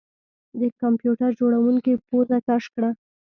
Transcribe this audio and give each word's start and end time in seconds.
د 0.59 0.61
کمپیوټر 0.81 1.29
جوړونکي 1.39 1.93
پوزه 2.07 2.37
کش 2.47 2.63
کړه 2.73 2.89